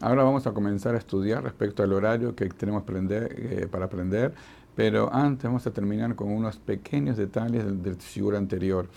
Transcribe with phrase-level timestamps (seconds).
[0.00, 4.34] Ahora vamos a comenzar a estudiar respecto al horario que tenemos aprender, eh, para aprender,
[4.74, 8.88] pero antes vamos a terminar con unos pequeños detalles del, del anterior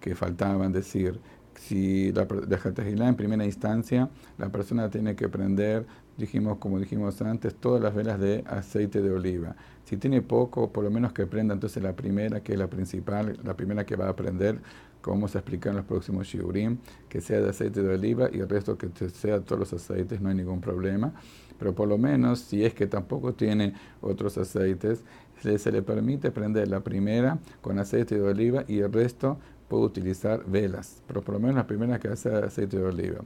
[0.00, 1.20] que faltaban decir.
[1.58, 4.08] Si la, la en primera instancia,
[4.38, 9.10] la persona tiene que prender, dijimos, como dijimos antes, todas las velas de aceite de
[9.10, 9.56] oliva.
[9.84, 13.38] Si tiene poco, por lo menos que prenda entonces la primera, que es la principal,
[13.42, 14.60] la primera que va a prender,
[15.00, 18.38] como vamos a explicar en los próximos shiurim, que sea de aceite de oliva y
[18.38, 21.12] el resto que sea todos los aceites, no hay ningún problema.
[21.58, 25.02] Pero por lo menos, si es que tampoco tiene otros aceites,
[25.42, 29.38] se, se le permite prender la primera con aceite de oliva y el resto
[29.68, 33.20] puede utilizar velas, pero por lo menos la primera que hace aceite de oliva.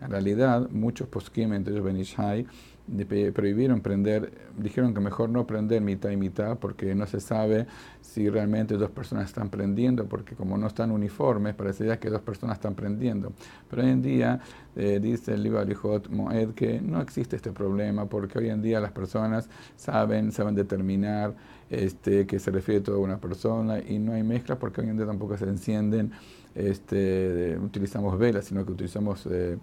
[0.00, 2.46] En realidad, muchos poskim, entre ellos Benishai,
[3.34, 7.66] prohibieron prender, dijeron que mejor no prender mitad y mitad porque no se sabe
[8.00, 12.56] si realmente dos personas están prendiendo, porque como no están uniformes, parecería que dos personas
[12.56, 13.32] están prendiendo.
[13.68, 14.40] Pero hoy en día,
[14.76, 18.80] eh, dice el libro Alijot Moed, que no existe este problema porque hoy en día
[18.80, 21.34] las personas saben, saben determinar
[21.70, 24.96] este, que se refiere a toda una persona y no hay mezcla porque hoy en
[24.96, 26.12] día tampoco se encienden
[26.58, 29.58] este, utilizamos velas, sino que utilizamos eh,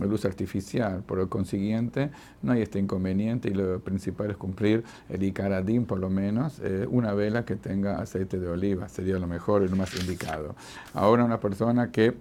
[0.00, 1.02] luz artificial.
[1.02, 2.10] Por lo consiguiente,
[2.42, 6.86] no hay este inconveniente y lo principal es cumplir el Icaradim, por lo menos, eh,
[6.90, 10.54] una vela que tenga aceite de oliva, sería lo mejor y lo más indicado.
[10.92, 12.14] Ahora una persona que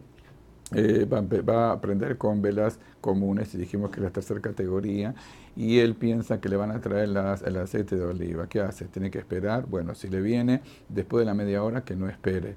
[0.75, 5.13] eh, va, a aprender con velas comunes, y dijimos que es la tercera categoría,
[5.55, 8.47] y él piensa que le van a traer el aceite de oliva.
[8.47, 8.85] ¿Qué hace?
[8.85, 9.67] Tiene que esperar.
[9.67, 12.55] Bueno, si le viene después de la media hora, que no espere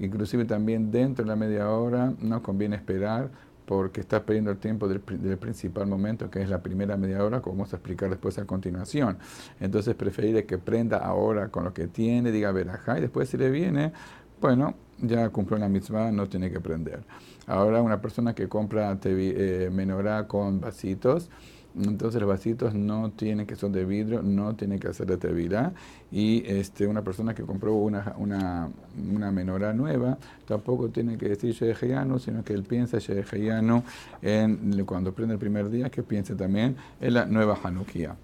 [0.00, 3.30] Inclusive también dentro de la media hora no conviene esperar
[3.70, 7.54] porque está perdiendo el tiempo del, principal momento, que es la primera media hora, como
[7.54, 9.16] vamos a explicar después a continuación.
[9.60, 13.48] Entonces preferir que prenda ahora con lo que tiene, diga verajá, y después si le
[13.48, 13.92] viene,
[14.40, 17.02] bueno, ya cumplió la mitzvah, no tiene que prender.
[17.46, 21.30] Ahora una persona que compra eh, menorá con vasitos,
[21.76, 25.72] entonces los vasitos no tienen que son de vidrio, no tienen que hacer de tevilá.
[26.10, 28.68] Y este, una persona que compró una, una,
[29.12, 33.84] una menorá nueva tampoco tiene que decir Sheheyanu, sino que él piensa Sheheyanu
[34.22, 38.16] en cuando prende el primer día, que piense también en la nueva Hanukkah.